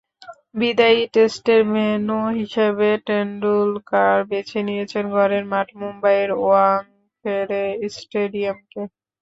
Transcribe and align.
বিদায়ী 0.55 1.01
টেস্টের 1.13 1.61
ভেন্যু 1.71 2.19
হিসেবে 2.39 2.89
টেন্ডুলকার 3.07 4.17
বেছে 4.29 4.59
নিয়েছেন 4.67 5.03
ঘরের 5.15 5.43
মাঠ 5.51 5.67
মুম্বাইয়ের 5.79 6.31
ওয়াংখেড়ে 6.39 7.63
স্টেডিয়ামকে। 7.95 8.81